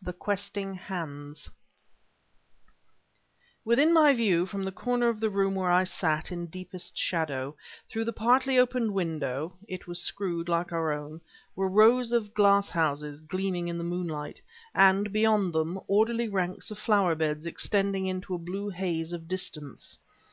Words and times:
THE 0.00 0.12
QUESTING 0.12 0.72
HANDS 0.74 1.50
Within 3.64 3.92
my 3.92 4.14
view, 4.14 4.46
from 4.46 4.62
the 4.62 4.70
corner 4.70 5.08
of 5.08 5.18
the 5.18 5.28
room 5.30 5.56
where 5.56 5.72
I 5.72 5.82
sat 5.82 6.30
in 6.30 6.46
deepest 6.46 6.96
shadow, 6.96 7.56
through 7.88 8.04
the 8.04 8.12
partly 8.12 8.56
opened 8.56 8.92
window 8.94 9.54
(it 9.66 9.88
was 9.88 10.00
screwed, 10.00 10.48
like 10.48 10.70
our 10.70 10.92
own) 10.92 11.20
were 11.56 11.68
rows 11.68 12.12
of 12.12 12.34
glass 12.34 12.68
houses 12.68 13.20
gleaming 13.20 13.66
in 13.66 13.78
the 13.78 13.82
moonlight, 13.82 14.40
and, 14.76 15.12
beyond 15.12 15.52
them, 15.52 15.80
orderly 15.88 16.28
ranks 16.28 16.70
of 16.70 16.78
flower 16.78 17.16
beds 17.16 17.44
extending 17.44 18.06
into 18.06 18.32
a 18.32 18.38
blue 18.38 18.68
haze 18.68 19.12
of 19.12 19.26
distance. 19.26 19.98